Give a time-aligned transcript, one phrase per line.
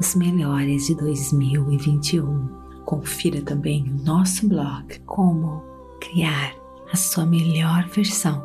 [0.00, 2.48] os melhores de 2021.
[2.86, 5.62] Confira também o nosso blog Como
[6.00, 6.54] Criar
[6.90, 8.42] a Sua Melhor Versão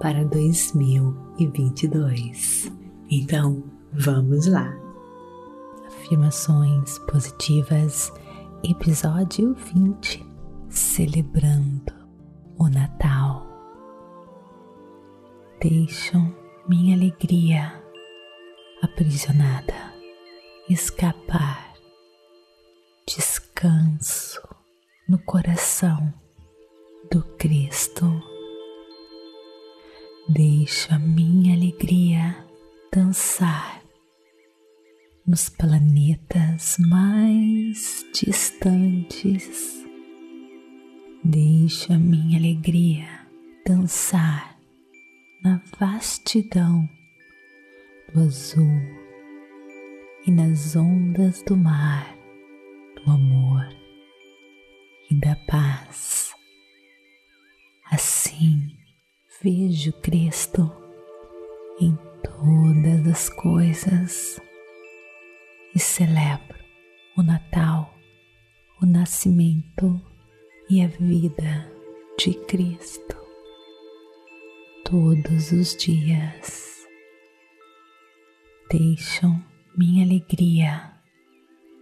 [0.00, 2.72] para 2022.
[3.10, 4.74] Então, vamos lá!
[5.86, 8.10] Afirmações positivas,
[8.64, 10.26] episódio 20
[10.70, 11.92] Celebrando
[12.58, 13.46] o Natal.
[15.60, 16.16] Deixo
[16.66, 17.74] minha alegria
[18.82, 19.87] aprisionada
[20.70, 21.74] escapar.
[23.06, 24.42] Descanso
[25.08, 26.12] no coração
[27.10, 28.04] do Cristo.
[30.28, 32.44] Deixo a minha alegria
[32.92, 33.82] dançar
[35.26, 39.82] nos planetas mais distantes.
[41.24, 43.26] Deixo a minha alegria
[43.66, 44.58] dançar
[45.42, 46.86] na vastidão
[48.12, 48.97] do azul
[50.28, 52.14] e nas ondas do mar
[52.96, 53.66] do amor
[55.10, 56.34] e da paz.
[57.90, 58.76] Assim
[59.42, 60.70] vejo Cristo
[61.80, 64.38] em todas as coisas
[65.74, 66.58] e celebro
[67.16, 67.94] o Natal,
[68.82, 69.98] o nascimento
[70.68, 71.72] e a vida
[72.18, 73.16] de Cristo
[74.84, 76.86] todos os dias.
[78.70, 79.47] Deixam
[79.78, 80.92] minha alegria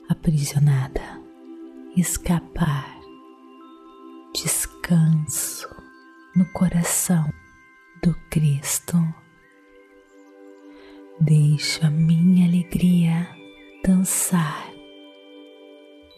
[0.07, 1.01] aprisionada
[1.97, 2.95] escapar.
[4.35, 5.67] Descanso
[6.37, 7.27] no coração
[8.03, 8.99] do Cristo.
[11.23, 13.27] Deixo a minha alegria
[13.83, 14.71] dançar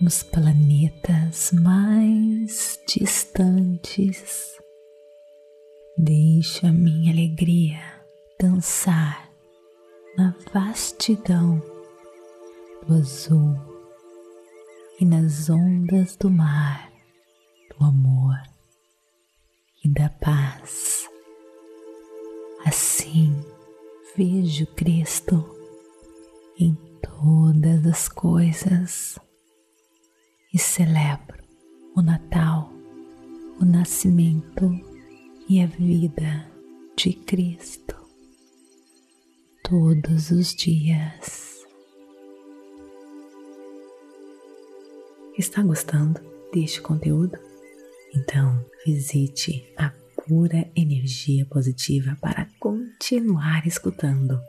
[0.01, 4.59] nos planetas mais distantes.
[5.97, 7.81] Deixo a minha alegria
[8.41, 9.28] dançar
[10.53, 11.63] vastidão
[12.87, 13.55] do azul
[14.99, 16.91] e nas ondas do mar
[17.71, 18.41] do amor
[19.85, 21.07] e da paz.
[22.65, 23.35] Assim
[24.17, 25.45] vejo Cristo
[26.59, 29.19] em todas as coisas
[30.53, 31.43] e celebro
[31.95, 32.73] o Natal,
[33.61, 34.71] o nascimento
[35.49, 36.51] e a vida
[36.97, 37.98] de Cristo
[39.69, 41.67] todos os dias.
[45.37, 46.19] Está gostando
[46.51, 47.39] deste conteúdo?
[48.15, 49.93] Então visite a
[50.27, 54.41] Pura Energia Positiva para continuar escutando